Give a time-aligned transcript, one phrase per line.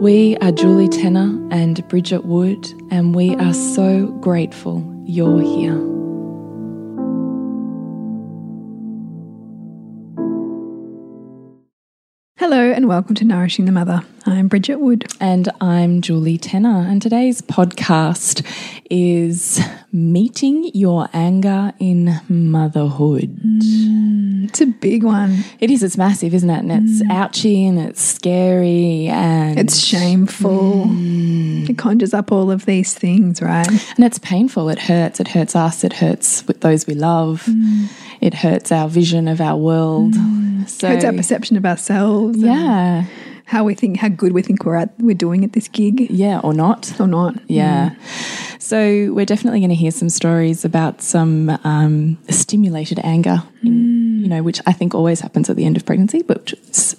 [0.00, 5.72] We are Julie Tenner and Bridget Wood, and we are so grateful you're here.
[12.36, 14.02] Hello and welcome to Nourishing the Mother.
[14.28, 15.06] I'm Bridget Wood.
[15.20, 16.84] And I'm Julie Tenner.
[16.88, 18.44] And today's podcast
[18.90, 19.60] is
[19.92, 23.36] Meeting Your Anger in Motherhood.
[23.36, 25.44] Mm, it's a big one.
[25.60, 26.58] It is, it's massive, isn't it?
[26.58, 27.12] And it's mm.
[27.12, 30.86] ouchy and it's scary and it's shameful.
[30.86, 31.70] Mm.
[31.70, 33.68] It conjures up all of these things, right?
[33.68, 34.68] And it's painful.
[34.70, 35.20] It hurts.
[35.20, 35.84] It hurts us.
[35.84, 37.44] It hurts with those we love.
[37.44, 37.90] Mm.
[38.20, 40.14] It hurts our vision of our world.
[40.14, 40.68] Mm.
[40.68, 42.38] So, hurts our perception of ourselves.
[42.38, 43.04] Yeah
[43.46, 46.10] how we think how good we think we're at we're doing at this gig.
[46.10, 47.00] Yeah or not.
[47.00, 47.36] Or not.
[47.48, 47.90] Yeah.
[47.90, 48.62] Mm.
[48.62, 54.28] so we're definitely going to hear some stories about some um, stimulated anger in, you
[54.28, 56.52] know which i think always happens at the end of pregnancy but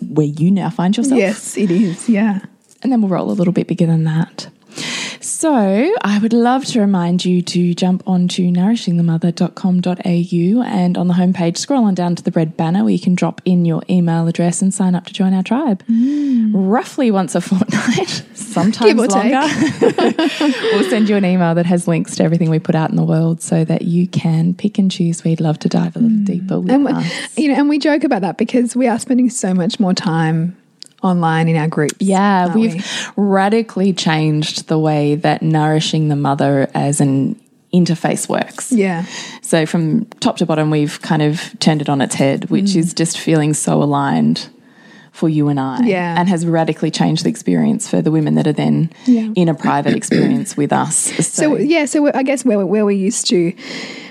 [0.09, 1.19] where you now find yourself.
[1.19, 2.09] Yes it is.
[2.09, 2.39] Yeah.
[2.83, 6.79] And then we'll roll a little bit bigger than that so, I would love to
[6.79, 12.31] remind you to jump onto nourishingthemother.com.au and on the homepage, scroll on down to the
[12.31, 15.33] red banner where you can drop in your email address and sign up to join
[15.33, 15.83] our tribe.
[15.87, 16.51] Mm.
[16.53, 19.43] Roughly once a fortnight, sometimes longer.
[19.81, 23.03] we'll send you an email that has links to everything we put out in the
[23.03, 25.23] world so that you can pick and choose.
[25.23, 26.25] We'd love to dive a little mm.
[26.25, 27.37] deeper with and us.
[27.37, 30.57] You know, and we joke about that because we are spending so much more time
[31.03, 31.95] online in our groups.
[31.99, 32.83] Yeah, we've we?
[33.15, 37.39] radically changed the way that nourishing the mother as an
[37.73, 38.71] interface works.
[38.71, 39.05] Yeah.
[39.41, 42.75] So from top to bottom, we've kind of turned it on its head, which mm.
[42.77, 44.49] is just feeling so aligned
[45.11, 45.81] for you and I.
[45.83, 46.15] Yeah.
[46.17, 49.29] And has radically changed the experience for the women that are then yeah.
[49.35, 50.95] in a private experience with us.
[50.97, 53.53] So, so yeah, so I guess where, where we used to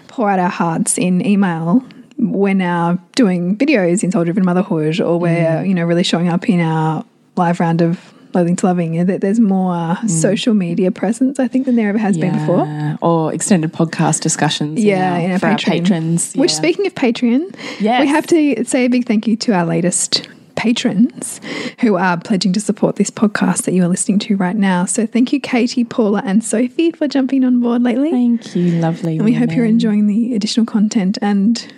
[0.08, 1.84] pour out our hearts in email
[2.18, 5.68] we're now doing videos in Soul Driven Motherhood, or we're mm.
[5.68, 7.04] you know really showing up in our
[7.36, 9.04] live round of Loathing to Loving.
[9.06, 10.10] That there's more mm.
[10.10, 12.30] social media presence, I think, than there ever has yeah.
[12.30, 14.82] been before, or extended podcast discussions.
[14.82, 16.34] Yeah, in our, for our patrons.
[16.34, 18.00] Which, speaking of Patreon, yes.
[18.00, 21.38] we have to say a big thank you to our latest patrons
[21.80, 24.86] who are pledging to support this podcast that you are listening to right now.
[24.86, 28.10] So thank you, Katie, Paula, and Sophie for jumping on board lately.
[28.10, 29.16] Thank you, lovely.
[29.16, 29.48] And we women.
[29.48, 31.72] hope you're enjoying the additional content and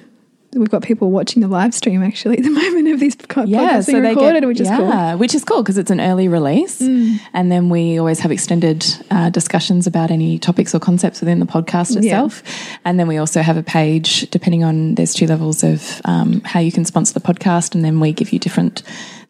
[0.58, 3.80] we've got people watching the live stream actually at the moment of this podcast yeah,
[3.80, 5.18] so being recorded, get, which is yeah, cool.
[5.18, 6.80] Which is cool because it's an early release.
[6.80, 7.20] Mm.
[7.32, 11.46] And then we always have extended uh, discussions about any topics or concepts within the
[11.46, 12.42] podcast itself.
[12.44, 12.76] Yeah.
[12.84, 16.60] And then we also have a page, depending on, there's two levels of um, how
[16.60, 17.74] you can sponsor the podcast.
[17.74, 18.82] And then we give you different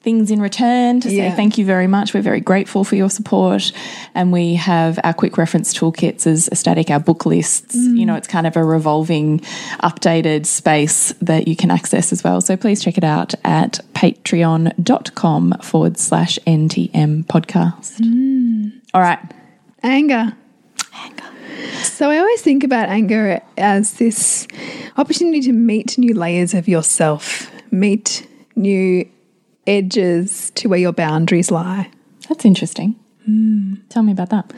[0.03, 1.31] things in return to yeah.
[1.31, 2.15] say thank you very much.
[2.15, 3.73] We're very grateful for your support.
[4.15, 7.77] And we have our quick reference toolkits as a static, our book lists.
[7.77, 7.99] Mm.
[7.99, 9.41] You know, it's kind of a revolving,
[9.83, 12.41] updated space that you can access as well.
[12.41, 18.01] So please check it out at patreon.com forward slash NTM podcast.
[18.01, 18.81] Mm.
[18.95, 19.19] All right.
[19.83, 20.33] Anger.
[20.95, 21.25] Anger.
[21.83, 24.47] So I always think about anger as this
[24.97, 29.09] opportunity to meet new layers of yourself, meet new
[29.69, 31.91] edges to where your boundaries lie.
[32.29, 32.97] That's interesting.
[33.29, 33.81] Mm.
[33.89, 34.53] Tell me about that.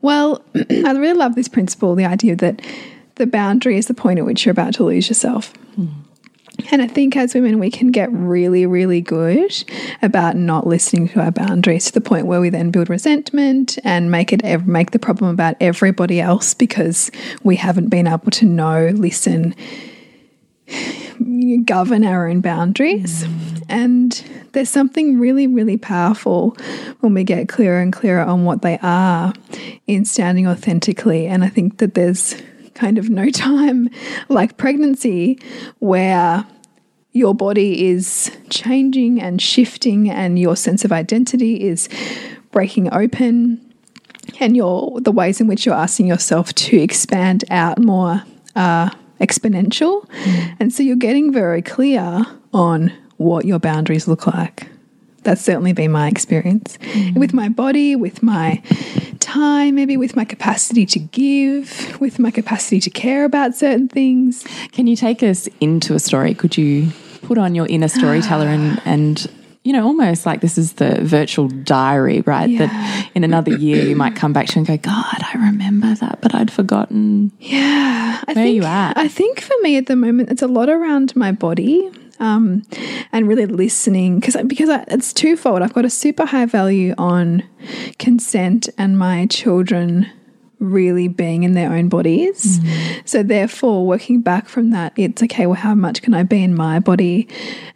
[0.00, 2.62] Well, I really love this principle the idea that
[3.16, 5.52] the boundary is the point at which you're about to lose yourself.
[5.78, 5.88] Mm.
[6.70, 9.52] And I think as women, we can get really, really good
[10.00, 14.10] about not listening to our boundaries to the point where we then build resentment and
[14.10, 17.10] make it make the problem about everybody else because
[17.42, 19.54] we haven't been able to know, listen,
[21.64, 23.24] govern our own boundaries.
[23.24, 23.55] Mm.
[23.68, 24.12] And
[24.52, 26.56] there's something really, really powerful
[27.00, 29.32] when we get clearer and clearer on what they are
[29.86, 31.26] in standing authentically.
[31.26, 32.36] And I think that there's
[32.74, 33.88] kind of no time
[34.28, 35.40] like pregnancy
[35.78, 36.46] where
[37.12, 41.88] your body is changing and shifting and your sense of identity is
[42.50, 43.60] breaking open
[44.38, 48.22] and your the ways in which you're asking yourself to expand out more
[48.54, 50.56] are exponential mm.
[50.60, 52.22] and so you're getting very clear
[52.52, 54.68] on what your boundaries look like
[55.22, 57.18] that's certainly been my experience mm.
[57.18, 58.62] with my body with my
[59.18, 64.44] time, maybe with my capacity to give, with my capacity to care about certain things.
[64.72, 66.32] Can you take us into a story?
[66.32, 66.90] Could you
[67.22, 69.26] put on your inner storyteller and, and
[69.64, 72.48] you know, almost like this is the virtual diary, right?
[72.48, 72.66] Yeah.
[72.66, 76.20] That in another year you might come back to and go, God, I remember that,
[76.20, 77.32] but I'd forgotten.
[77.40, 78.20] Yeah.
[78.28, 78.96] I Where think, are you at?
[78.96, 81.90] I think for me at the moment, it's a lot around my body
[82.20, 82.62] um,
[83.12, 85.62] and really listening because because I, it's twofold.
[85.62, 87.42] I've got a super high value on
[87.98, 90.10] consent and my children
[90.58, 92.58] really being in their own bodies.
[92.60, 93.08] Mm.
[93.08, 95.46] So therefore, working back from that, it's okay.
[95.46, 97.28] Well, how much can I be in my body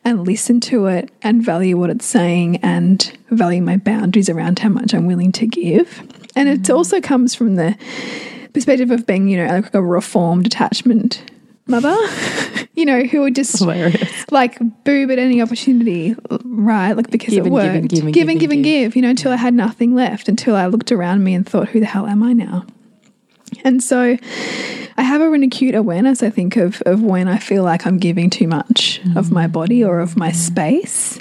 [0.04, 4.70] and listen to it and value what it's saying and value my boundaries around how
[4.70, 6.00] much I'm willing to give.
[6.34, 6.58] And mm.
[6.58, 7.76] it also comes from the
[8.52, 11.30] perspective of being, you know, like a reformed attachment
[11.70, 11.96] mother,
[12.75, 14.31] you know, who would just Hilarious.
[14.31, 16.14] like boob at any opportunity,
[16.44, 16.93] right?
[16.93, 17.67] Like because give it worked.
[17.67, 19.94] Give and give and give, and give, and give, you know, until I had nothing
[19.94, 22.67] left, until I looked around me and thought, who the hell am I now?
[23.64, 24.17] And so
[24.96, 27.99] I have a really acute awareness, I think, of, of when I feel like I'm
[27.99, 29.17] giving too much mm.
[29.17, 31.19] of my body or of my space.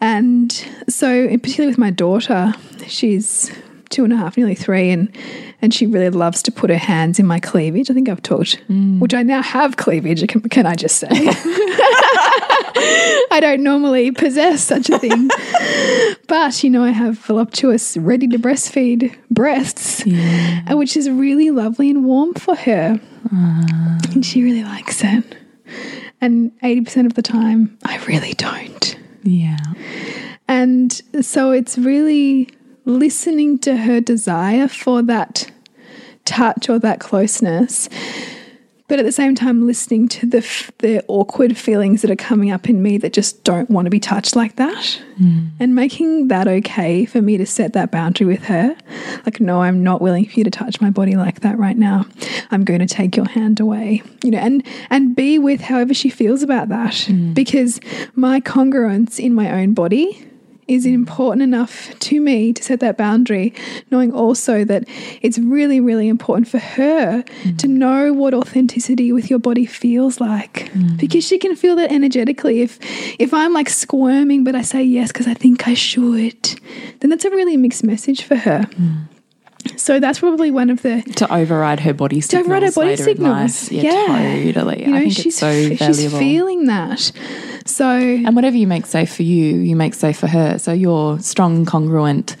[0.00, 0.52] And
[0.88, 2.54] so, particularly with my daughter,
[2.86, 3.52] she's
[3.90, 5.14] two and a half, nearly three, and
[5.60, 7.90] and she really loves to put her hands in my cleavage.
[7.90, 8.98] I think I've talked, mm.
[9.00, 10.26] which I now have cleavage.
[10.28, 11.08] Can, can I just say?
[13.30, 15.28] I don't normally possess such a thing,
[16.28, 20.72] but you know, I have voluptuous, ready to breastfeed breasts, yeah.
[20.74, 23.00] which is really lovely and warm for her,
[23.32, 23.98] uh.
[24.12, 25.36] and she really likes it.
[26.20, 28.96] And eighty percent of the time, I really don't.
[29.22, 29.58] Yeah.
[30.48, 32.48] And so it's really
[32.88, 35.50] listening to her desire for that
[36.24, 37.88] touch or that closeness,
[38.88, 40.40] but at the same time listening to the
[40.78, 44.00] the awkward feelings that are coming up in me that just don't want to be
[44.00, 45.50] touched like that, mm.
[45.60, 48.74] and making that okay for me to set that boundary with her.
[49.26, 52.06] Like, no, I'm not willing for you to touch my body like that right now.
[52.50, 56.08] I'm going to take your hand away, you know, and and be with however she
[56.08, 57.34] feels about that, mm.
[57.34, 57.80] because
[58.14, 60.24] my congruence in my own body
[60.68, 63.54] is important enough to me to set that boundary,
[63.90, 64.84] knowing also that
[65.22, 67.58] it's really, really important for her mm.
[67.58, 70.70] to know what authenticity with your body feels like.
[70.72, 70.98] Mm.
[70.98, 72.60] Because she can feel that energetically.
[72.60, 72.78] If
[73.18, 76.60] if I'm like squirming but I say yes because I think I should,
[77.00, 78.60] then that's a really mixed message for her.
[78.60, 79.08] Mm.
[79.76, 82.46] So that's probably one of the to override her body signals.
[82.46, 83.72] To override her body signals.
[83.72, 84.84] Yeah, yeah, totally.
[84.84, 85.94] You know, I think she's, it's so valuable.
[85.94, 87.12] She's feeling that.
[87.66, 90.58] So and whatever you make safe for you, you make safe for her.
[90.58, 92.36] So you're strong, congruent,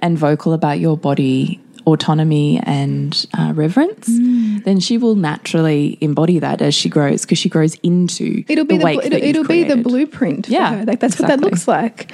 [0.00, 4.62] and vocal about your body autonomy and uh, reverence, mm.
[4.64, 8.76] then she will naturally embody that as she grows because she grows into it'll be
[8.76, 10.48] the, the it'll, it'll be the blueprint.
[10.48, 11.22] yeah, like that's exactly.
[11.22, 12.12] what that looks like.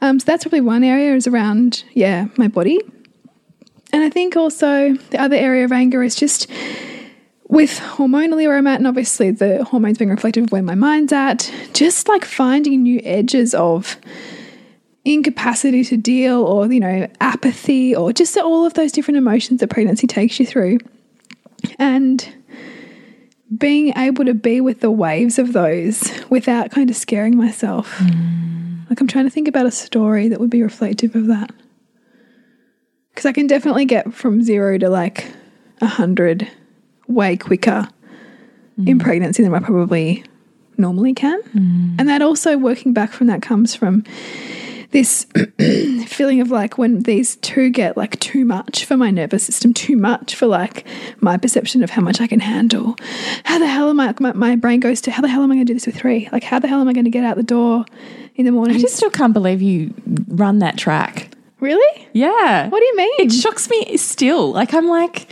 [0.00, 2.80] Um, so that's probably one area is around yeah my body
[3.92, 6.50] and I think also the other area of anger is just
[7.48, 11.12] with hormonally where I'm at, and obviously the hormones being reflective of where my mind's
[11.12, 13.98] at, just like finding new edges of
[15.04, 19.68] incapacity to deal or, you know, apathy or just all of those different emotions that
[19.68, 20.78] pregnancy takes you through.
[21.78, 22.26] And
[23.56, 27.98] being able to be with the waves of those without kind of scaring myself.
[27.98, 28.88] Mm.
[28.88, 31.50] Like I'm trying to think about a story that would be reflective of that
[33.12, 35.26] because I can definitely get from zero to like
[35.80, 36.48] a hundred
[37.08, 37.88] way quicker
[38.78, 38.88] mm.
[38.88, 40.24] in pregnancy than I probably
[40.78, 41.42] normally can.
[41.42, 41.96] Mm.
[41.98, 44.04] And that also working back from that comes from
[44.92, 45.26] this
[46.06, 49.96] feeling of like when these two get like too much for my nervous system, too
[49.96, 50.86] much for like
[51.20, 52.96] my perception of how much I can handle.
[53.44, 54.14] How the hell am I?
[54.20, 55.96] My, my brain goes to how the hell am I going to do this with
[55.96, 56.28] three?
[56.30, 57.84] Like, how the hell am I going to get out the door
[58.36, 58.76] in the morning?
[58.76, 59.94] I just still can't believe you
[60.28, 61.31] run that track.
[61.62, 62.08] Really?
[62.12, 62.68] Yeah.
[62.68, 63.12] What do you mean?
[63.20, 64.52] It shocks me still.
[64.52, 65.28] Like, I'm like,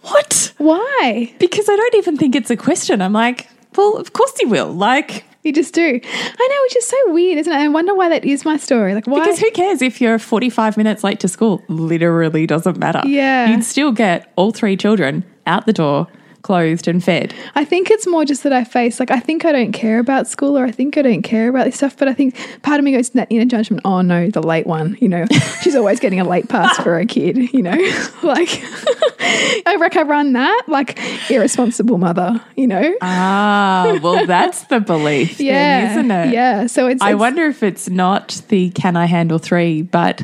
[0.00, 0.52] what?
[0.56, 1.32] Why?
[1.38, 3.02] Because I don't even think it's a question.
[3.02, 4.72] I'm like, well, of course you will.
[4.72, 5.82] Like, You just do.
[5.84, 7.56] I know, which is so weird, isn't it?
[7.56, 8.94] I wonder why that is my story.
[8.94, 9.20] Like, why?
[9.20, 11.62] because who cares if you're 45 minutes late to school?
[11.68, 13.02] Literally doesn't matter.
[13.04, 13.50] Yeah.
[13.50, 16.06] You'd still get all three children out the door,
[16.42, 17.34] clothed and fed.
[17.54, 20.26] I think it's more just that I face like I think I don't care about
[20.26, 22.84] school or I think I don't care about this stuff, but I think part of
[22.84, 23.82] me goes to that inner judgment.
[23.84, 24.96] Oh no, the late one.
[25.00, 25.24] You know,
[25.62, 27.52] she's always getting a late pass for her kid.
[27.52, 27.70] You know,
[28.22, 28.48] like
[29.66, 30.98] I reckon I run that like
[31.30, 32.40] irresponsible mother.
[32.56, 36.32] You know, Ah, well, that's the belief, yeah, then, isn't it?
[36.34, 36.66] Yeah.
[36.66, 40.22] So it's, I it's- wonder if it's not the can I handle three, but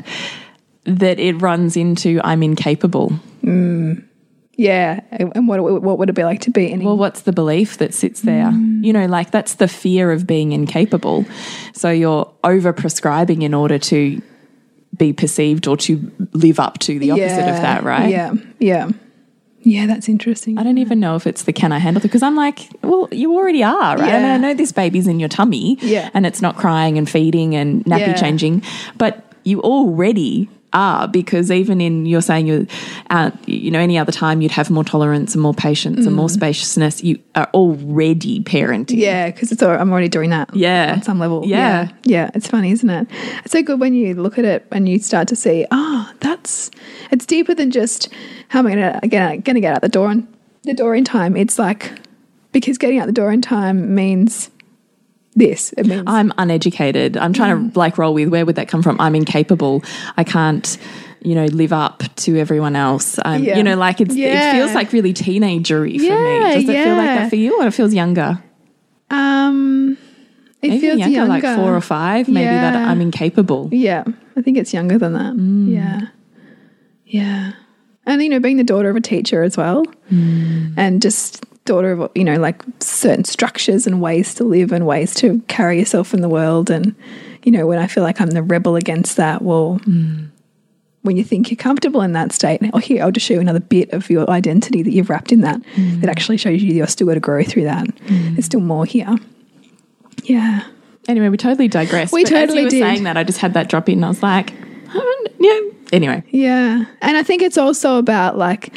[0.85, 3.13] that it runs into I'm incapable.
[4.59, 6.83] Yeah, and what what would it be like to be in?
[6.83, 8.47] Well, what's the belief that sits there?
[8.47, 8.83] Mm.
[8.83, 11.23] You know, like that's the fear of being incapable.
[11.73, 14.21] So you're over prescribing in order to
[14.97, 18.09] be perceived or to live up to the opposite of that, right?
[18.09, 18.89] Yeah, yeah,
[19.61, 19.85] yeah.
[19.87, 20.57] That's interesting.
[20.57, 23.07] I don't even know if it's the can I handle it because I'm like, well,
[23.13, 24.13] you already are, right?
[24.13, 26.09] I mean, I know this baby's in your tummy Yeah.
[26.13, 28.13] and it's not crying and feeding and nappy Yeah.
[28.15, 28.63] changing,
[28.97, 32.67] but you already are because even in you're saying you
[33.09, 36.29] uh, you know any other time you'd have more tolerance and more patience and more
[36.29, 39.01] spaciousness you are already parenting Mm.
[39.01, 40.55] Yeah, because it's all, I'm already doing that.
[40.55, 40.93] Yeah.
[40.93, 41.43] on some level.
[41.45, 41.57] Yeah.
[41.57, 42.31] yeah, yeah.
[42.35, 43.07] It's funny, isn't it?
[43.43, 46.69] It's so good when you look at it and you start to see, oh, that's
[47.11, 48.09] it's deeper than just
[48.49, 50.27] how am I gonna get gonna get out the door on
[50.63, 51.35] the door in time.
[51.35, 51.91] It's like
[52.51, 54.51] because getting out the door in time means
[55.35, 55.73] this.
[55.77, 57.15] It means I'm uneducated.
[57.17, 57.73] I'm trying Mm.
[57.73, 58.99] to like roll with where would that come from?
[58.99, 59.83] I'm incapable.
[60.17, 60.77] I can't,
[61.21, 63.19] you know, live up to everyone else.
[63.23, 63.57] Um, Yeah.
[63.57, 64.49] You know, like it's, Yeah.
[64.49, 66.15] it feels like really teenagery for Yeah,
[66.49, 66.53] me.
[66.55, 68.39] Does it feel like that for you, or it feels younger?
[69.11, 69.97] um,
[70.61, 72.27] it Maybe feels younger, younger, like four or five.
[72.27, 73.69] Maybe that I'm incapable.
[73.71, 74.03] Yeah,
[74.35, 75.33] I think it's younger than that.
[75.33, 75.71] Mm.
[75.73, 76.01] Yeah.
[77.05, 77.51] Yeah.
[78.05, 80.73] And, you know, being the daughter of a teacher as well, Mm.
[80.77, 85.13] and just daughter of, you know, like certain structures and ways to live and ways
[85.15, 86.69] to carry yourself in the world.
[86.69, 86.95] And,
[87.43, 90.27] you know, when I feel like I'm the rebel against that, well, Mm.
[91.03, 93.59] when you think you're comfortable in that state, oh, here, I'll just show you another
[93.61, 96.01] bit of your identity that you've wrapped in that, Mm.
[96.01, 97.87] that actually shows you you're still got to grow through that.
[98.07, 99.15] There's still more here.
[100.23, 100.63] Yeah.
[101.07, 102.13] Anyway, we totally digressed.
[102.13, 102.81] We totally did.
[102.81, 104.03] saying that, I just had that drop in.
[104.03, 104.53] I was like,
[104.93, 105.59] "Oh, yeah.
[105.91, 106.83] Anyway, Yeah.
[107.01, 108.73] And I think it's also about like,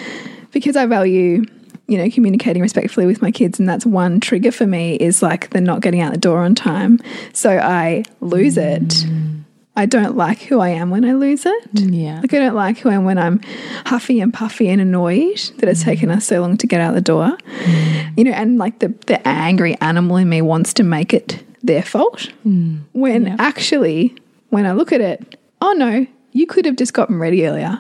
[0.53, 1.45] because I value,
[1.89, 5.51] you know, communicating respectfully with my kids, and that's one trigger for me is like
[5.51, 6.99] the not getting out the door on time.
[7.33, 8.83] So I lose it.
[8.83, 9.41] Mm.
[9.75, 11.69] I don't like who I am when I lose it.
[11.73, 12.21] yeah.
[12.21, 13.41] Like I don't like who I am when I'm
[13.87, 15.87] huffy and puffy and annoyed that it's mm.
[15.87, 17.37] taken us so long to get out the door.
[17.65, 18.19] Mm.
[18.19, 21.83] You know, and like the the angry animal in me wants to make it their
[21.83, 22.31] fault.
[22.45, 23.37] When Yeah.
[23.39, 24.15] actually
[24.51, 27.79] when I look at it, oh no, you could have just gotten ready earlier.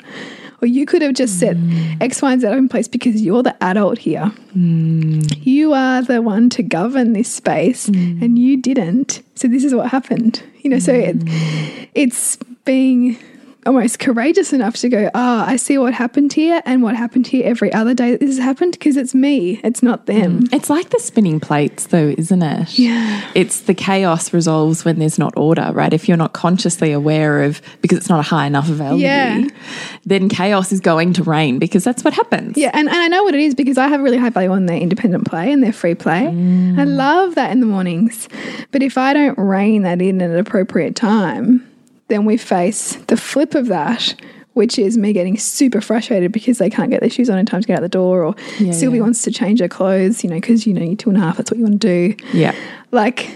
[0.62, 2.00] Or you could have just set mm.
[2.00, 4.33] X, Y, and Z in place because you're the adult here.
[4.57, 5.45] Mm.
[5.45, 8.23] You are the one to govern this space mm.
[8.23, 9.23] and you didn't.
[9.35, 10.42] So this is what happened.
[10.62, 11.16] You know, so it,
[11.95, 13.19] it's being
[13.66, 17.47] almost courageous enough to go, ah, I see what happened here and what happened here
[17.47, 20.45] every other day that this has happened because it's me, it's not them.
[20.52, 22.78] It's like the spinning plates, though, isn't it?
[22.78, 23.31] Yeah.
[23.35, 25.92] It's the chaos resolves when there's not order, right?
[25.92, 29.47] If you're not consciously aware of, because it's not a high enough value, Yeah.
[30.04, 32.57] then chaos is going to reign because that's what happens.
[32.57, 34.66] Yeah, and, and I know what it is because I have really high value on
[34.66, 36.26] their independent play and their free play.
[36.26, 38.28] I love that in the mornings.
[38.73, 41.66] But if I don't rein that in at an appropriate time,
[42.12, 44.14] then we face the flip of that,
[44.52, 47.62] which is me getting super frustrated because they can't get their shoes on in time
[47.62, 49.02] to get out the door, or Yeah, Sylvie yeah.
[49.04, 51.37] wants to change her clothes, you know, because you know you're two and a half,
[51.38, 52.25] that's what you want to do.
[52.33, 52.54] Yeah.
[52.90, 53.31] Like,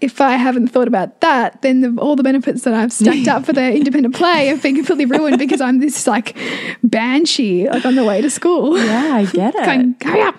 [0.00, 3.46] if I haven't thought about that, then the, all the benefits that I've stacked up
[3.46, 6.36] for their independent play have been completely ruined because I'm this like
[6.82, 8.76] banshee, like on the way to school.
[8.78, 9.64] Yeah, I get it.
[9.64, 10.36] Going, hurry up.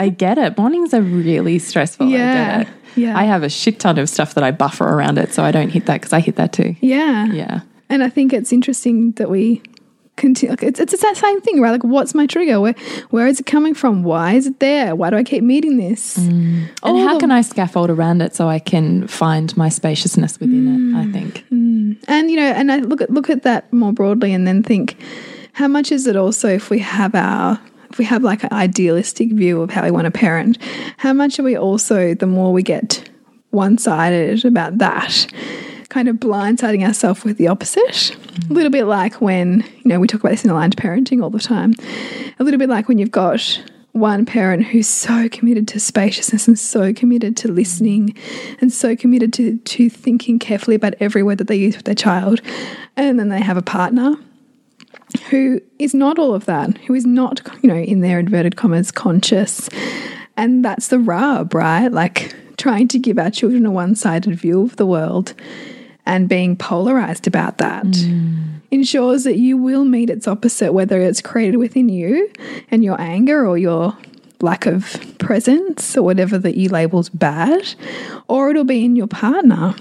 [0.00, 0.58] I get it.
[0.58, 2.06] Mornings are really stressful.
[2.06, 2.74] I Yeah, get it.
[2.96, 3.18] Yeah.
[3.18, 5.70] I have a shit ton of stuff that I buffer around it so I don't
[5.70, 6.76] hit that because I hit that too.
[6.80, 7.26] yeah.
[7.26, 7.60] Yeah.
[7.90, 9.62] And I think it's interesting that we
[10.18, 10.50] continue.
[10.50, 11.70] Like it's, it's that same thing, right?
[11.70, 12.60] Like, what's my trigger?
[12.60, 12.74] Where,
[13.10, 14.02] where is it coming from?
[14.02, 14.94] Why is it there?
[14.94, 16.18] Why do I keep meeting this?
[16.18, 16.68] Mm.
[16.82, 20.98] And how can I scaffold around it so I can find my spaciousness within it?
[20.98, 21.12] I mm.
[21.12, 21.46] think.
[21.50, 22.04] Mm.
[22.06, 24.96] And you know, and I look at look at that more broadly, and then think,
[25.52, 27.58] how much is it also if we have our
[27.98, 30.58] we have like an idealistic view of how we want to parent,
[30.96, 33.08] how much are we also the more we get
[33.50, 35.26] one sided about that,
[35.88, 38.16] kind of blindsiding ourselves with the opposite.
[38.48, 41.30] A little bit like when you know we talk about this in aligned parenting all
[41.30, 41.74] the time.
[42.38, 43.62] A little bit like when you've got
[43.92, 48.16] one parent who's so committed to spaciousness and so committed to listening
[48.60, 51.94] and so committed to, to thinking carefully about every word that they use with their
[51.94, 52.40] child.
[52.96, 54.14] And then they have a partner
[55.30, 58.90] who is not all of that, who is not, you know, in their inverted commas,
[58.90, 59.68] conscious
[60.38, 61.88] And that's the rub, right?
[61.88, 65.34] Like trying to give our children a one sided view of the world
[66.06, 68.60] and being polarized about that mm.
[68.70, 72.30] ensures that you will meet its opposite, whether it's created within you
[72.70, 73.98] and your anger or your
[74.40, 77.74] lack of presence or whatever that you label's bad,
[78.28, 79.74] or it'll be in your partner.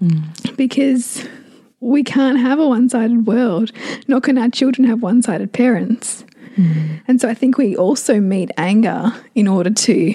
[0.00, 0.56] Mm.
[0.56, 1.26] Because
[1.84, 3.70] we can't have a one sided world,
[4.08, 6.24] nor can our children have one sided parents.
[6.56, 6.96] Hmm.
[7.06, 10.14] And so I think we also meet anger in order to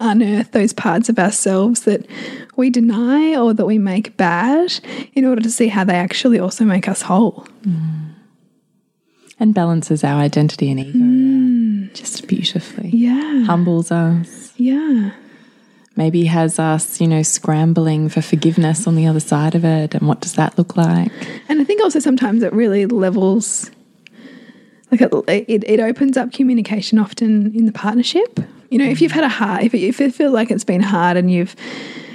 [0.00, 2.06] unearth those parts of ourselves that
[2.56, 4.80] we deny or that we make bad
[5.12, 7.46] in order to see how they actually also make us whole.
[7.64, 7.98] Hmm.
[9.38, 11.86] And balances our identity and ego hmm.
[11.94, 12.88] just beautifully.
[12.88, 13.44] Yeah.
[13.44, 14.52] Humbles us.
[14.56, 15.10] Yeah.
[15.94, 19.94] Maybe has us, you know, scrambling for forgiveness on the other side of it.
[19.94, 21.12] And what does that look like?
[21.48, 23.70] And I think also sometimes it really levels,
[24.90, 28.40] like it, it, it opens up communication often in the partnership.
[28.70, 30.80] You know, if you've had a hard, if it, if it feels like it's been
[30.80, 31.54] hard and you've,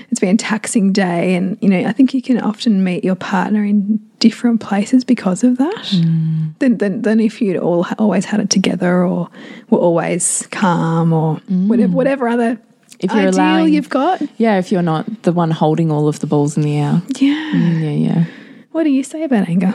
[0.10, 3.14] it's been a taxing day, and you know, I think you can often meet your
[3.14, 5.76] partner in different places because of that.
[5.76, 6.58] Mm.
[6.60, 9.30] Than, than than if you'd all always had it together or
[9.70, 11.68] were always calm or mm.
[11.68, 12.60] whatever whatever other
[13.00, 14.22] If you're ideal allowing- you've got.
[14.38, 17.02] Yeah, if you're not the one holding all of the balls in the air.
[17.20, 17.52] Yeah.
[17.54, 18.24] Mm, yeah, yeah.
[18.72, 19.74] What do you say about anger?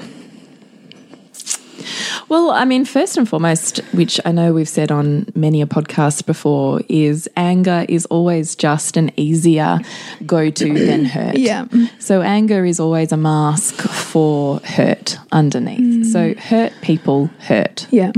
[2.28, 6.24] Well, I mean, first and foremost, which I know we've said on many a podcast
[6.24, 9.80] before, is anger is always just an easier
[10.24, 11.36] go to than hurt.
[11.36, 11.66] Yeah.
[11.98, 15.80] So anger is always a mask for hurt underneath.
[15.80, 16.06] Mm.
[16.06, 17.86] So hurt people hurt.
[17.90, 18.12] Yeah.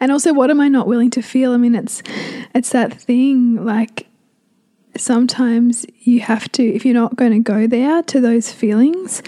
[0.00, 1.52] And also what am I not willing to feel?
[1.52, 2.02] I mean it's
[2.54, 4.06] it's that thing like
[5.00, 9.22] sometimes you have to if you're not going to go there to those feelings,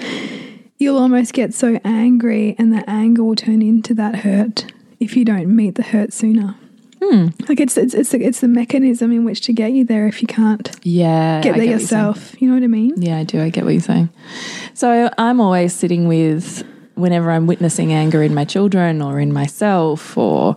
[0.78, 5.25] you'll almost get so angry and the anger will turn into that hurt if you
[5.25, 6.56] don't meet the hurt sooner.
[7.02, 7.28] Hmm.
[7.48, 10.20] Like it's it's it's the, it's the mechanism in which to get you there if
[10.20, 11.40] you can't Yeah.
[11.40, 12.40] get there you're yourself.
[12.42, 13.00] You know what I mean?
[13.00, 13.40] Yeah, I do.
[13.40, 14.08] I get what you're saying.
[14.75, 16.64] So I'm always sitting with
[16.97, 20.56] whenever I'm witnessing anger in my children or in myself or,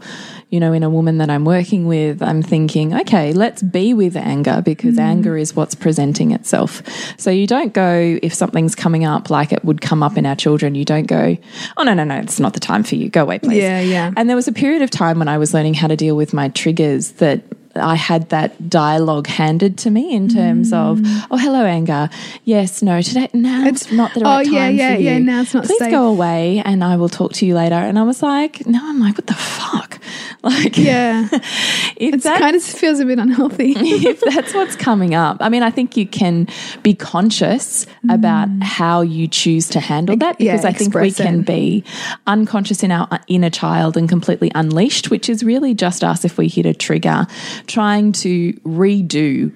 [0.51, 4.17] you know, in a woman that I'm working with, I'm thinking, okay, let's be with
[4.17, 4.99] anger because mm.
[4.99, 6.83] anger is what's presenting itself.
[7.17, 10.35] So you don't go, if something's coming up like it would come up in our
[10.35, 11.37] children, you don't go,
[11.77, 13.09] oh, no, no, no, it's not the time for you.
[13.09, 13.63] Go away, please.
[13.63, 14.11] Yeah, yeah.
[14.17, 16.33] And there was a period of time when I was learning how to deal with
[16.33, 17.43] my triggers that
[17.75, 20.99] I had that dialogue handed to me in terms of,
[21.31, 22.10] oh, hello, anger.
[22.43, 25.10] Yes, no, today, now it's, not the oh, right time yeah, yeah, for you.
[25.10, 25.91] yeah, now it's not Please safe.
[25.91, 27.75] go away and I will talk to you later.
[27.75, 29.99] And I was like, no, I'm like, what the fuck?
[30.43, 31.27] Like, Yeah.
[31.97, 33.73] It kind of feels a bit unhealthy.
[33.77, 35.38] if that's what's coming up.
[35.39, 36.47] I mean, I think you can
[36.81, 40.45] be conscious about how you choose to handle that Mm.
[40.45, 41.45] Yeah, because I think we can it.
[41.45, 41.84] be
[42.25, 46.47] unconscious in our inner child and completely unleashed, which is really just us if we
[46.47, 47.27] hit a trigger,
[47.67, 49.52] trying to redo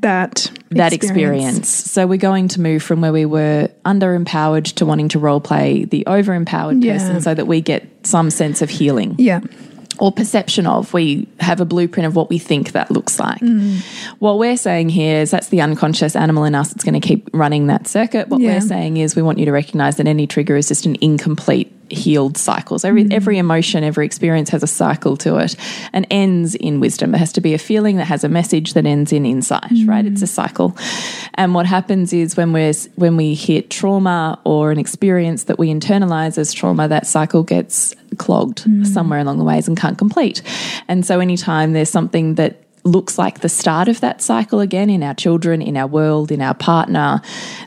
[0.00, 1.68] that that experience.
[1.68, 5.84] So we're going to move from where we were underempowered to wanting to role play
[5.84, 6.94] the over empowered Yeah.
[6.98, 9.40] person so that we get some sense of healing Yeah.
[9.98, 10.92] or perception of.
[10.92, 13.40] We have a blueprint of what we think that looks like.
[13.40, 13.78] Mm.
[14.18, 17.30] What we're saying here is that's the unconscious animal in us that's going to keep
[17.32, 18.28] running that circuit.
[18.28, 18.54] What Yeah.
[18.54, 21.72] we're saying is we want you to recognize that any trigger is just an incomplete
[21.90, 22.84] healed cycles.
[22.84, 23.12] Every, Mm.
[23.12, 25.54] every emotion, every experience has a cycle to it
[25.92, 27.14] and ends in wisdom.
[27.14, 30.04] It has to be a feeling that has a message that ends in insight, right?
[30.04, 30.76] It's a cycle.
[31.34, 35.68] And what happens is when we're when we hit trauma or an experience that we
[35.72, 40.42] internalize as trauma, that cycle gets clogged somewhere along the ways and can't complete.
[40.88, 45.02] And so anytime there's something that looks like the start of that cycle again in
[45.02, 47.20] our children, in our world, in our partner,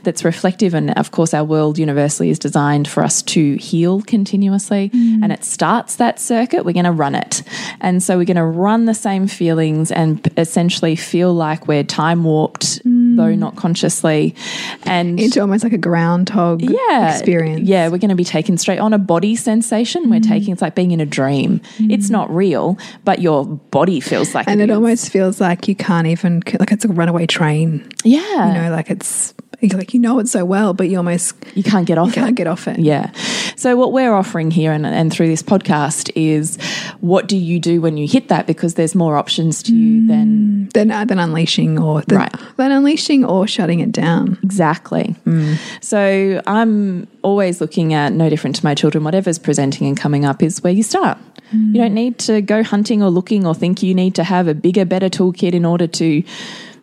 [0.04, 0.74] that's reflective.
[0.74, 4.90] And of course, our world universally is designed for us to heal continuously.
[4.90, 5.24] Mm.
[5.24, 7.44] And it starts that circuit, we're going to run it.
[7.82, 12.24] And so we're going to run the same feelings and essentially feel like we're time
[12.24, 12.84] warped,
[13.20, 13.38] though mm.
[13.38, 14.36] not consciously.
[14.84, 17.68] And Into almost like a groundhog yeah, experience.
[17.68, 20.10] Yeah, we're going to be taken straight on a body sensation.
[20.10, 20.28] We're mm.
[20.28, 21.62] taking it's like being in a dream.
[21.78, 22.12] It's mm.
[22.12, 24.76] not real, but your body feels like And it is.
[24.76, 27.88] almost feels like you can't even, like it's a runaway train.
[28.04, 28.48] yeah.
[28.48, 31.86] You know, like it's, like you know it so well, but you almost you can't
[31.86, 32.26] get off you it.
[32.26, 32.80] can't get off it.
[32.80, 33.12] Yeah.
[33.56, 36.58] So what we're offering here and, and through this podcast is
[37.02, 38.48] what do you do when you hit that?
[38.48, 42.34] Because there's more options to you mm, than Than, uh, than unleashing or than, Right.
[42.56, 44.38] than unleashing or shutting it down.
[44.44, 45.16] Exactly.
[45.26, 45.58] Mm.
[45.84, 50.42] So I'm always looking at no different to my children, whatever's presenting and coming up
[50.42, 51.18] is where you start.
[51.52, 51.74] You mm.
[51.74, 54.86] don't need to go hunting or looking or think you need to have a bigger,
[54.86, 56.24] better toolkit in order to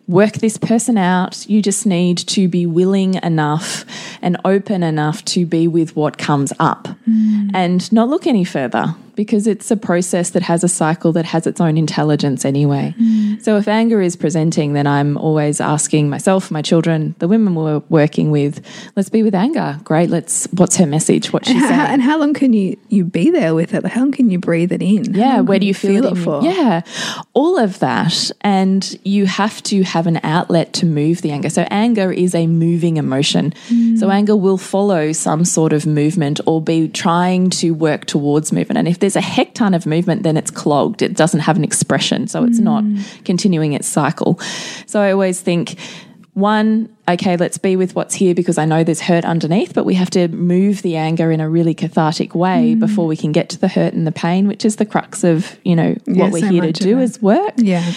[0.07, 1.47] work this person out.
[1.49, 3.85] You just need to be willing enough
[4.21, 6.87] and open enough to be with what comes up.
[7.07, 7.51] Mm.
[7.53, 11.47] And not look any further because it's a process that has a cycle that has
[11.47, 12.95] its own intelligence anyway.
[12.97, 13.41] Mm.
[13.41, 17.79] So if anger is presenting, then I'm always asking myself, my children, the women we're
[17.89, 18.63] working with,
[18.95, 19.79] let's be with anger.
[19.83, 20.11] Great.
[20.11, 21.33] Let's, what's her message?
[21.33, 21.81] What's she And how, saying?
[21.93, 23.85] and how long can you you be there with it?
[23.85, 25.13] How long can you breathe it in?
[25.15, 26.43] Yeah, where do you feel, it, in- for?
[26.43, 26.81] Yeah,
[27.33, 28.31] all of that.
[28.41, 31.49] And you have to have an outlet to move the anger.
[31.49, 33.53] So, anger is a moving emotion.
[33.55, 34.13] So, mm.
[34.13, 38.77] anger will follow some sort of movement or be trying to work towards movement.
[38.77, 41.01] And if there's a heck ton of movement, then it's clogged.
[41.01, 42.27] It doesn't have an expression.
[42.27, 43.23] So, it's not mm.
[43.23, 44.37] continuing its cycle.
[44.85, 45.79] So, I always think,
[46.33, 49.93] one, okay, let's be with what's here because I know there's hurt underneath, but we
[49.93, 52.79] have to move the anger in a really cathartic way mm.
[52.81, 55.57] before we can get to the hurt and the pain, which is the crux of,
[55.63, 57.03] you know, Yeah, what we're so here to do it.
[57.03, 57.53] as work.
[57.55, 57.93] Yeah.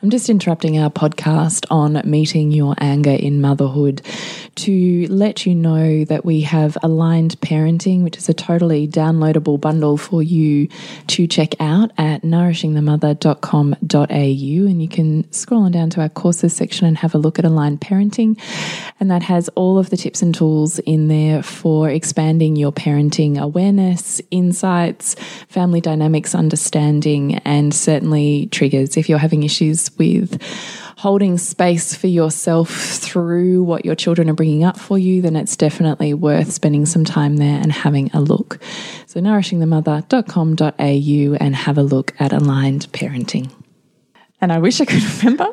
[0.00, 4.00] I'm just interrupting our podcast on meeting your anger in motherhood
[4.58, 9.96] to let you know that we have aligned parenting, which is a totally downloadable bundle
[9.96, 10.68] for you
[11.08, 14.68] to check out at nourishingthemother.com.au.
[14.68, 17.44] And you can scroll on down to our courses section and have a look at
[17.44, 18.38] aligned parenting.
[19.00, 23.38] And that has all of the tips and tools in there for expanding your parenting
[23.38, 25.14] awareness, insights,
[25.48, 30.42] family dynamics understanding, and certainly triggers if you're having issues with
[30.98, 35.56] holding space for yourself through what your children are bringing up for you, then it's
[35.56, 38.58] definitely worth spending some time there and having a look.
[39.06, 43.48] So, nourishingthemother.com.au and have a look at aligned parenting.
[44.40, 45.46] And I wish I could remember,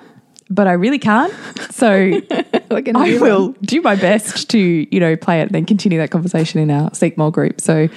[0.49, 1.33] but I really can't.
[1.71, 2.21] So,
[2.71, 6.59] I will do my best to, you know, play it and then continue that conversation
[6.59, 7.61] in our Seek More group.
[7.61, 7.87] So,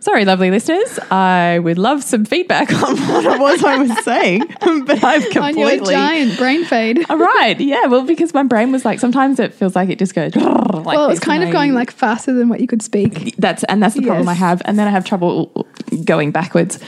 [0.00, 0.98] sorry, lovely listeners.
[1.10, 4.44] I would love some feedback on what it was I was saying,
[4.86, 5.62] but I've completely.
[5.64, 7.04] on your giant brain fade.
[7.10, 7.86] All right, yeah.
[7.86, 10.34] Well, because my brain was like, sometimes it feels like it just goes.
[10.34, 13.36] Like well, it's this kind of I- going like faster than what you could speak.
[13.36, 15.66] that's and that's the problem I have, and then I have trouble
[16.04, 16.78] going backwards.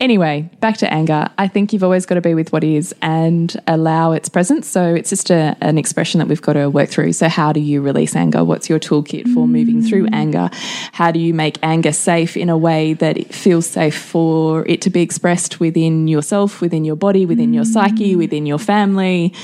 [0.00, 1.28] Anyway, back to anger.
[1.38, 4.68] I think you've always got to be with what is and allow its presence.
[4.68, 7.14] So it's just a, an expression that we've got to work through.
[7.14, 8.44] So, how do you release anger?
[8.44, 10.14] What's your toolkit for moving through mm.
[10.14, 10.50] anger?
[10.92, 14.80] How do you make anger safe in a way that it feels safe for it
[14.82, 18.18] to be expressed within yourself, within your body, within your psyche, mm.
[18.18, 19.34] within your family,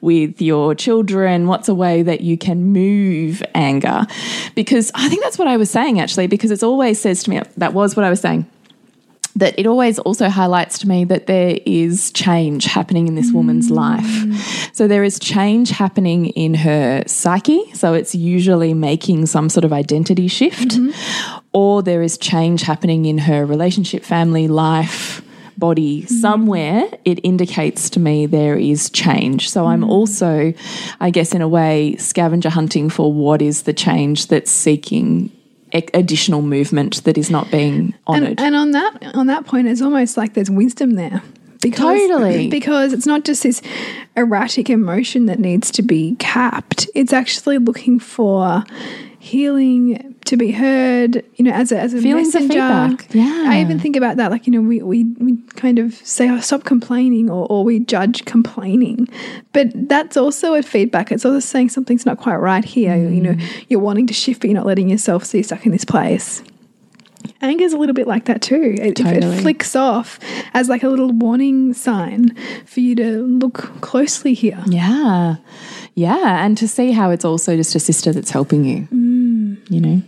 [0.00, 1.48] with your children?
[1.48, 4.06] What's a way that you can move anger?
[4.54, 7.42] Because I think that's what I was saying actually, because it always says to me,
[7.56, 8.46] that was what I was saying
[9.36, 13.70] that it always also highlights to me that there is change happening in this woman's
[13.70, 13.76] mm.
[13.76, 14.70] life.
[14.74, 17.72] So there is change happening in her psyche.
[17.74, 21.38] So it's usually making some sort of identity shift, mm-hmm.
[21.52, 25.22] or there is change happening in her relationship, family, life.
[25.56, 26.14] Body mm-hmm.
[26.16, 29.48] somewhere, it indicates to me there is change.
[29.48, 29.90] So I'm mm-hmm.
[29.90, 30.52] also,
[31.00, 35.30] I guess, in a way, scavenger hunting for what is the change that's seeking
[35.74, 38.40] additional movement that is not being honoured.
[38.40, 41.22] And, and on that on that point, it's almost like there's wisdom there.
[41.60, 42.48] Because, Totally.
[42.48, 43.62] Because it's not just this
[44.16, 46.86] erratic emotion that needs to be capped.
[46.94, 48.64] It's actually looking for
[49.18, 52.54] healing to be heard, you know, as a, as a Feelings of messenger.
[52.96, 53.14] feedback.
[53.14, 53.44] Yeah.
[53.48, 56.40] I even think about that, like, you know, we, we, we kind of say, oh,
[56.40, 59.06] stop complaining or, or we judge complaining.
[59.52, 61.12] But that's also a feedback.
[61.12, 62.96] It's also saying something's not quite right here.
[62.96, 63.64] You know, Mm.
[63.68, 66.42] you're wanting to shift, but you're not letting yourself see stuck in this place.
[67.40, 68.74] Anger is a little bit like that too.
[68.78, 69.36] It, Totally.
[69.36, 70.18] it flicks off
[70.54, 72.34] as like a little warning sign
[72.66, 74.62] for you to look closely here.
[74.66, 75.36] Yeah.
[75.94, 76.44] Yeah.
[76.44, 78.88] And to see how it's also just a sister that's helping you,
[79.68, 80.02] you know?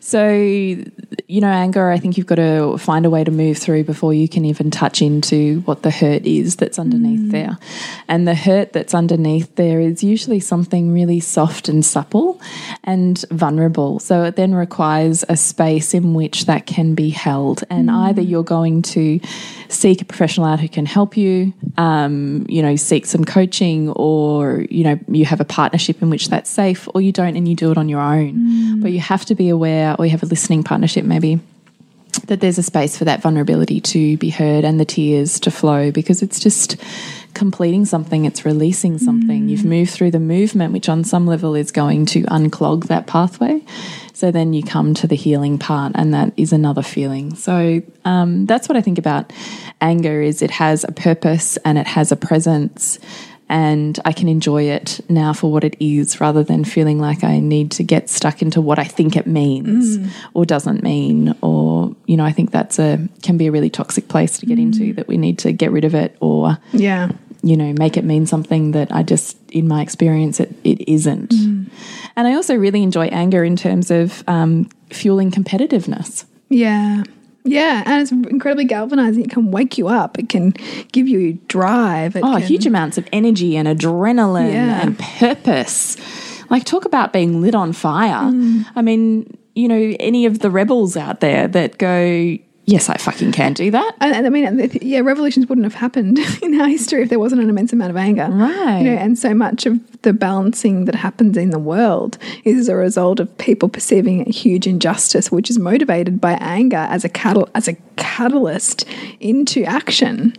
[0.00, 3.84] So, you know, anger, I think you've got to find a way to move through
[3.84, 7.30] before you can even touch into what the hurt is that's underneath mm.
[7.30, 7.58] there.
[8.06, 12.38] And the hurt that's underneath there is usually something really soft and supple
[12.84, 13.98] and vulnerable.
[13.98, 17.64] So it then requires a space in which that can be held.
[17.70, 18.08] And mm.
[18.08, 19.20] either you're going to
[19.74, 24.64] seek a professional out who can help you, um, you know, seek some coaching, or,
[24.70, 27.54] you know, you have a partnership in which that's safe, or you don't and you
[27.54, 28.80] do it on your own.
[28.80, 31.40] But you have to be aware, or you have a listening partnership maybe
[32.26, 35.90] that there's a space for that vulnerability to be heard and the tears to flow
[35.90, 36.76] because it's just
[37.34, 39.48] completing something, it's releasing something.
[39.48, 43.62] You've moved through the movement, which on some level is going to unclog that pathway.
[44.14, 47.34] So then you come to the healing part, and that is another feeling.
[47.34, 49.32] So um, that's what I think about
[49.80, 52.98] anger: is it has a purpose and it has a presence
[53.48, 57.40] and I can enjoy it now for what it is rather than feeling like I
[57.40, 59.98] need to get stuck into what I think it means
[60.32, 64.08] or doesn't mean or you know I think that's a can be a really toxic
[64.08, 67.10] place to get into that we need to get rid of it or Yeah.
[67.46, 71.32] You know make it mean something that I just in my experience it, it isn't
[72.16, 77.02] and I also really enjoy anger in terms of um, fueling competitiveness Yeah.
[77.46, 79.24] Yeah, and it's incredibly galvanizing.
[79.24, 80.18] It can wake you up.
[80.18, 80.54] It can
[80.92, 82.16] give you drive.
[82.16, 84.80] It Oh, can, huge amounts of energy and adrenaline Yeah.
[84.80, 85.98] and purpose.
[86.48, 88.30] Like, talk about being lit on fire.
[88.32, 88.64] Mm.
[88.74, 93.32] I mean, you know, any of the rebels out there that go, yes, I fucking
[93.32, 93.94] can do that.
[94.00, 97.42] And, and I mean, yeah, revolutions wouldn't have happened in our history if there wasn't
[97.42, 98.28] an immense amount of anger.
[98.30, 98.78] Right.
[98.78, 102.68] You know, and so much of the balancing that happens in the world is as
[102.68, 107.08] a result of people perceiving a huge injustice, which is motivated by anger as a
[107.08, 108.84] catal- as a catalyst
[109.20, 110.34] into action.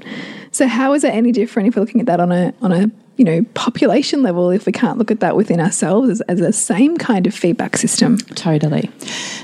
[0.51, 2.89] So how is it any different if we're looking at that on a on a
[3.17, 6.53] you know population level if we can't look at that within ourselves as, as the
[6.53, 8.17] same kind of feedback system?
[8.17, 8.89] Totally.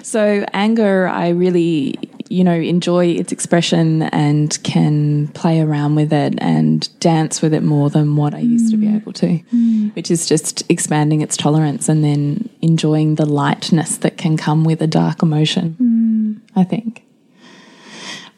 [0.04, 1.98] So, anger, I really,
[2.32, 7.62] you know, enjoy its expression and can play around with it and dance with it
[7.62, 8.96] more than what I used to be mm.
[8.96, 9.94] able to, mm.
[9.96, 14.82] which is just expanding its tolerance and then enjoying the lightness that can come with
[14.82, 16.60] a dark emotion, mm.
[16.60, 17.04] I think.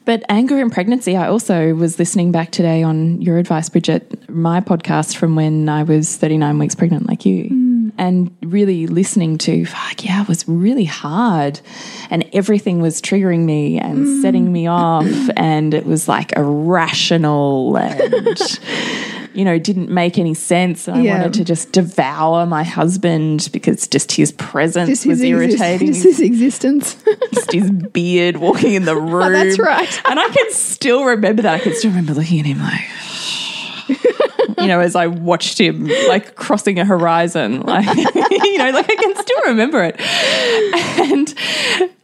[0.05, 4.59] But anger and pregnancy, I also was listening back today on your advice, Bridget, my
[4.59, 7.47] podcast from when I was 39 weeks pregnant, like you,
[7.97, 11.59] and really listening to, fuck, yeah, it was really hard.
[12.09, 14.21] And everything was triggering me and mm.
[14.21, 15.07] setting me off.
[15.37, 18.39] And it was like irrational and.
[19.35, 20.87] You know, didn't make any sense.
[20.87, 21.17] And I Yeah.
[21.17, 25.87] wanted to just devour my husband because just his presence Just was his, exist- irritating.
[25.87, 26.95] just his existence.
[27.33, 29.23] just his beard walking in the room.
[29.23, 30.01] Oh, that's right.
[30.07, 31.55] And I can still remember that.
[31.55, 32.81] I can still remember looking at him like,
[34.59, 38.95] you know, as I watched him like crossing a horizon, like, you know, like I
[38.95, 39.99] can still remember it.
[39.99, 41.33] And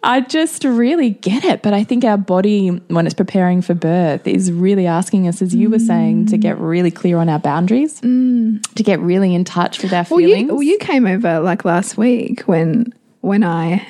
[0.03, 1.61] I just really get it.
[1.61, 5.53] But I think our body, when it's preparing for birth, is really asking us, as
[5.53, 8.61] you were saying, to get really clear on our boundaries, mm.
[8.75, 10.47] to get really in touch with our Well, feelings.
[10.47, 13.85] you, well, you came over like last week when when I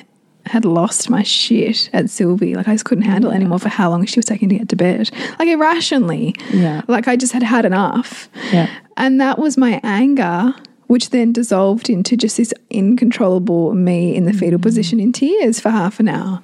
[0.50, 2.54] had lost my shit at Sylvie.
[2.54, 4.68] Like I just couldn't handle it anymore for how long she was taking to get
[4.68, 5.10] to bed.
[5.38, 6.34] Like irrationally.
[6.52, 6.82] Yeah.
[6.88, 8.28] Like I just had had enough.
[8.52, 8.68] yeah.
[8.96, 10.54] And that was my anger,
[10.88, 14.62] which then dissolved into just this uncontrollable me in the fetal Mm.
[14.62, 16.40] position in tears for half an hour.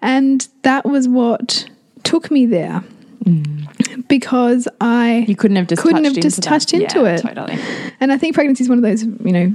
[0.00, 1.68] And that was what
[2.04, 2.84] took me there.
[4.08, 5.28] Because I Mm.
[5.28, 6.82] You couldn't have just Couldn't touched have just into touched that.
[6.82, 7.22] into Yeah, it.
[7.22, 7.58] Totally.
[8.00, 9.52] and I think pregnancy is one of those, you know,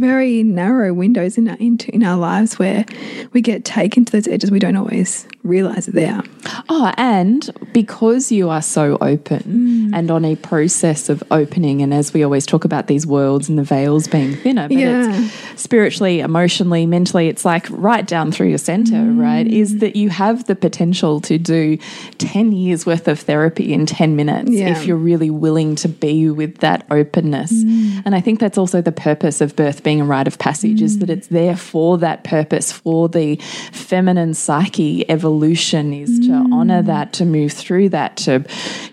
[0.00, 2.84] very narrow windows in our, into in our lives where
[3.32, 6.22] we get taken to those edges we don't always realize are there.
[6.68, 9.96] Oh, and because you are so open mm.
[9.96, 13.58] and on a process of opening, and as we always talk about these worlds and
[13.58, 15.18] the veils being thinner, but Yeah.
[15.18, 19.20] it's spiritually, emotionally, mentally, it's like right down through your center, mm.
[19.20, 19.46] right?
[19.46, 21.78] Is that you have the potential to do
[22.18, 24.70] 10 years worth of therapy in 10 minutes Yeah.
[24.70, 27.52] if you're really willing to be with that openness.
[27.52, 28.02] Mm.
[28.04, 30.98] And I think that's also the purpose of birth being a rite of passage, is
[30.98, 31.12] that mm.
[31.12, 33.36] it's there for that purpose, for the
[33.72, 36.49] feminine psyche evolution, is to mm.
[36.60, 38.44] Honor that, to move through that, to,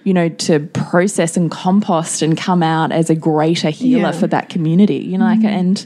[0.04, 4.12] you know, to process and compost and come out as a greater healer Yeah.
[4.12, 4.98] for that community.
[4.98, 5.86] You know, like, and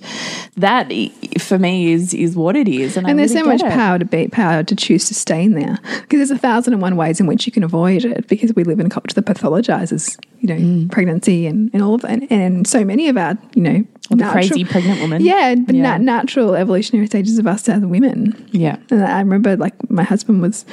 [0.57, 0.91] that
[1.39, 2.97] for me is is what it is.
[2.97, 3.71] And, I And there's really so much it.
[3.77, 6.81] power to be power to choose to stay in there because there's a thousand and
[6.81, 9.25] one ways in which you can avoid it because we live in a culture that
[9.25, 10.91] pathologizes, you know, Mm.
[10.91, 14.25] pregnancy and, and all of and, and so many of our, you know, Or the
[14.25, 15.23] crazy pregnant woman.
[15.23, 15.97] yeah, but Yeah.
[15.97, 18.35] na- natural evolutionary stages of us as women.
[18.51, 18.75] Yeah.
[18.91, 20.65] And I remember like my husband was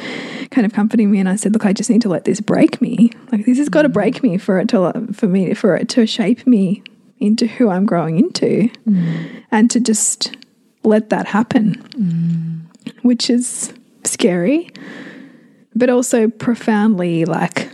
[0.50, 2.80] kind of comforting me and I said, look, I just need to let this break
[2.82, 3.10] me.
[3.30, 3.92] Like this has got to mm.
[3.92, 6.82] break me for it to, for me, for it to shape me
[7.20, 9.44] into who I'm growing into mm.
[9.52, 10.36] and to just
[10.82, 13.02] let that happen, mm.
[13.02, 13.72] which is
[14.04, 14.70] scary,
[15.74, 17.70] but also profoundly like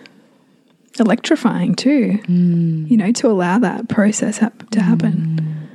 [0.98, 5.68] electrifying too, you know, to allow that process hap- to happen.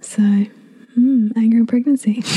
[0.00, 0.22] So,
[0.98, 2.22] mm, anger and pregnancy.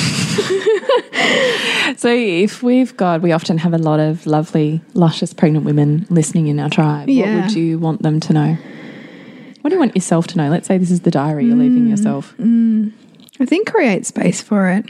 [1.98, 6.48] So if we've got, we often have a lot of lovely, luscious pregnant women listening
[6.48, 7.10] in our tribe.
[7.10, 7.36] Yeah.
[7.36, 8.58] What would you want them to know?
[9.62, 10.50] What do you want yourself to know?
[10.50, 11.60] Let's say this is the diary you're Mm.
[11.60, 12.36] leaving yourself.
[13.40, 14.86] I think create space for it.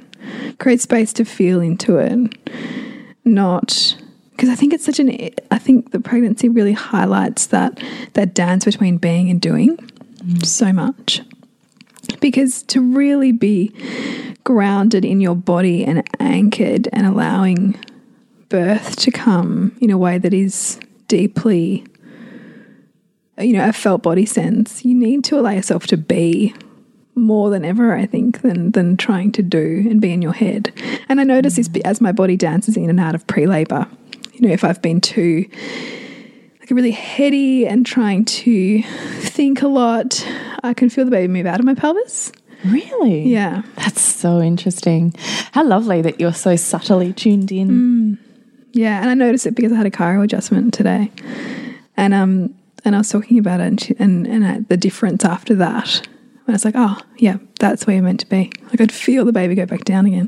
[0.58, 2.34] Create space to feel into it.
[3.24, 3.96] Not
[4.32, 5.10] because I think it's such an
[5.52, 7.80] I think the pregnancy really highlights that
[8.14, 9.78] that dance between being and doing
[10.44, 11.22] so much.
[12.20, 13.74] Because to really be
[14.44, 17.80] grounded in your body and anchored and allowing
[18.50, 21.86] birth to come in a way that is deeply
[23.40, 26.54] you know, a felt body sense, you need to allow yourself to be
[27.16, 30.74] more than ever, I think, than than trying to do and be in your head.
[31.10, 31.82] And I notice this mm.
[31.86, 33.88] as my body dances in and out of pre-labor.
[34.34, 35.46] You know, if I've been too
[36.66, 38.82] like really heady and trying to
[39.22, 40.28] think a lot,
[40.64, 42.32] I can feel the baby move out of my pelvis.
[42.66, 43.22] Really?
[43.22, 43.62] Yeah.
[43.76, 45.14] That's so interesting.
[45.52, 48.18] How lovely that you're so subtly tuned in.
[48.72, 51.12] Yeah, and I noticed it because I had a chiro adjustment today,
[51.96, 55.24] and um, and I was talking about it, and she, and, and I, the difference
[55.24, 56.06] after that.
[56.06, 58.52] And I was like, oh yeah, that's where you're meant to be.
[58.66, 60.28] Like I'd feel the baby go back down again,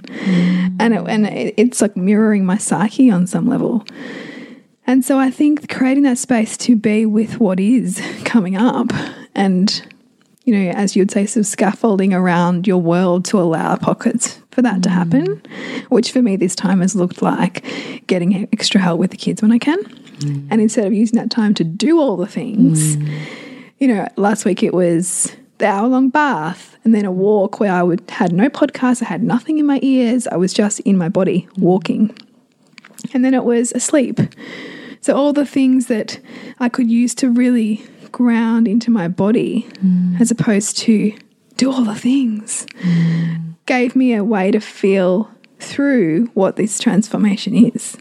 [0.80, 3.86] and it, and it, it's like mirroring my psyche on some level.
[4.88, 8.88] And so I think creating that space to be with what is coming up,
[9.36, 9.86] and
[10.46, 14.82] you know, as you'd say, some scaffolding around your world to allow pockets for that
[14.84, 14.94] to mm.
[14.94, 15.42] happen,
[15.90, 17.66] which for me this time has looked like
[18.08, 19.84] getting extra help with the kids when I can.
[19.84, 20.48] Mm.
[20.50, 23.20] And instead of using that time to do all the things, mm.
[23.80, 27.74] you know, last week it was the hour long bath and then a walk where
[27.74, 30.98] I would had no podcast, I had nothing in my ears, I was just in
[30.98, 32.18] my body walking.
[33.14, 34.22] And then it was asleep.
[35.08, 36.20] So all the things that
[36.60, 40.20] I could use to really ground into my body mm.
[40.20, 41.14] as opposed to
[41.56, 43.56] do all the things mm.
[43.66, 47.96] gave me a way to feel through what this transformation is.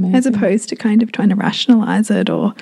[0.00, 0.16] know.
[0.16, 2.54] As opposed to kind of trying to rationalize it or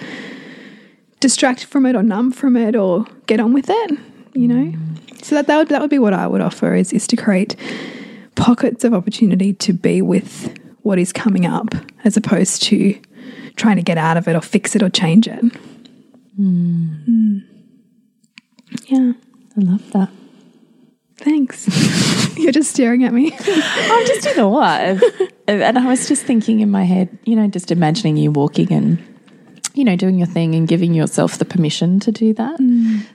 [1.20, 3.90] distract from it or numb from it or get on with it,
[4.34, 4.76] you know?
[4.76, 5.24] Mm.
[5.24, 7.54] So that, that would that would be what I would offer is is to create
[8.34, 12.98] pockets of opportunity to be with what is coming up as opposed to
[13.56, 15.44] trying to get out of it or fix it or change it.
[16.38, 17.42] Mm.
[18.86, 19.12] Yeah.
[19.56, 20.10] I love that.
[21.16, 21.66] Thanks.
[22.38, 23.32] You're just staring at me.
[23.40, 24.92] I'm just in awe.
[24.92, 25.02] of-
[25.46, 28.98] and I was just thinking in my head, you know, just imagining you walking and,
[29.74, 32.56] you know, doing your thing and giving yourself the permission to do that.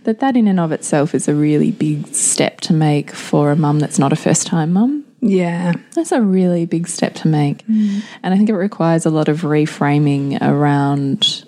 [0.04, 3.56] That that in and of itself is a really big step to make for a
[3.56, 5.05] mum that's not a first time mum.
[5.26, 5.74] Yeah.
[5.94, 7.66] That's a really big step to make.
[7.68, 8.02] Mm.
[8.24, 11.44] And I think it requires a lot of reframing around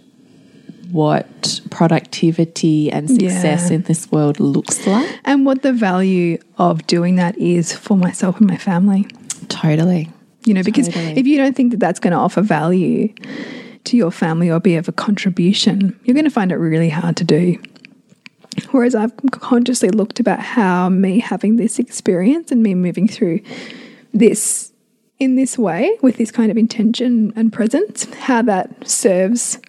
[0.92, 3.76] what productivity and success Yeah.
[3.76, 5.08] in this world looks like.
[5.26, 9.06] And what the value of doing that is for myself and my family.
[9.50, 10.10] Totally.
[10.46, 11.18] You know, because Totally.
[11.20, 13.14] if you don't think that that's going to offer value
[13.84, 17.18] to your family or be of a contribution, you're going to find it really hard
[17.18, 17.58] to do.
[18.72, 23.42] Whereas I've consciously looked about how me having this experience and me moving through
[24.14, 24.72] this
[25.20, 29.60] in this way with this kind of intention and presence, how that serves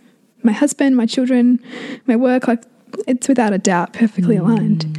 [0.43, 1.59] my husband, my children,
[2.07, 2.63] my work, like
[3.07, 4.41] it's without a doubt perfectly mm.
[4.41, 4.99] aligned.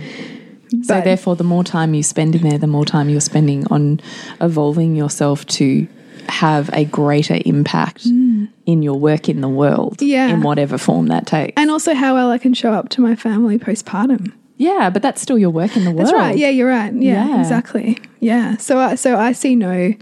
[0.83, 3.65] So But- therefore, the more time you spend in there, the more time you're spending
[3.67, 3.99] on
[4.39, 5.87] evolving yourself to
[6.27, 8.28] have a greater impact mm.
[8.71, 10.07] In your work in the world, Mm.
[10.07, 10.27] Yeah.
[10.33, 11.53] in whatever form that takes.
[11.57, 14.31] And also how well I can show up to my family postpartum.
[14.57, 16.07] yeah, but that's still your work in the world.
[16.07, 16.37] That's right.
[16.37, 16.93] Yeah, you're right.
[16.93, 17.39] Yeah, Yeah.
[17.39, 17.97] exactly.
[18.19, 18.57] Yeah.
[18.57, 19.93] So I so I see no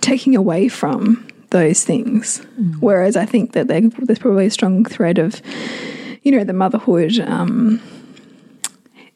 [0.00, 2.40] taking away from those things.
[2.80, 5.40] Whereas I think that there's probably a strong thread of,
[6.22, 7.80] you know, the motherhood um,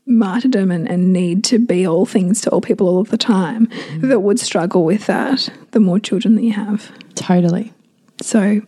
[0.06, 3.68] martyrdom and, and need to be all things to all people all of the time
[4.02, 6.90] that would struggle with that the more children that you have.
[7.14, 7.72] Totally.
[8.20, 8.60] So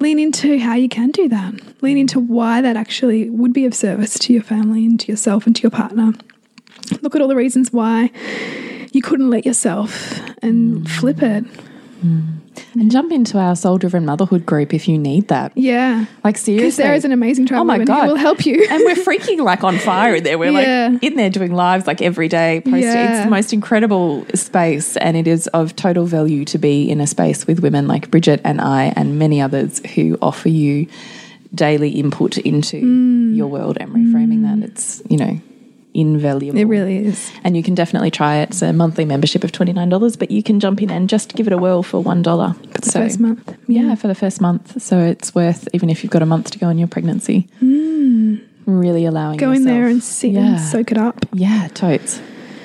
[0.00, 1.54] lean into how you can do that.
[1.82, 5.46] Lean into why that actually would be of service to your family and to yourself
[5.46, 6.12] and to your partner.
[7.02, 8.10] Look at all the reasons why
[8.92, 10.88] you couldn't let yourself and mm.
[10.88, 11.44] flip it.
[12.04, 12.39] Mm.
[12.74, 15.52] And jump into our soul driven motherhood group if you need that.
[15.56, 16.04] Yeah.
[16.24, 16.84] Like, Because seriously.
[16.84, 18.08] there is an amazing tribe Oh my God.
[18.08, 18.66] will help you.
[18.70, 20.38] and we're freaking like on fire in there.
[20.38, 20.88] We're Yeah.
[20.92, 22.60] like in there doing lives like every day.
[22.64, 22.82] Posting.
[22.84, 27.06] It's the most incredible space, and it is of total value to be in a
[27.06, 30.86] space with women like Bridget and I, and many others who offer you
[31.54, 33.36] daily input into Mm.
[33.36, 34.64] your world and reframing that.
[34.68, 35.40] It's you know
[35.94, 36.58] invaluable.
[36.58, 37.32] It really is.
[37.44, 38.50] And you can definitely try it.
[38.50, 41.34] It's a monthly membership of twenty nine dollars, but you can jump in and just
[41.34, 43.56] give it a whirl for one dollar for The first month.
[43.66, 44.80] yeah, for the first month.
[44.82, 48.36] So it's worth, even if you've got a month to go in your pregnancy, hmm.
[48.66, 50.40] really allowing Go in there and sit yeah.
[50.40, 51.26] and soak it up.
[51.32, 52.20] Yeah, totes.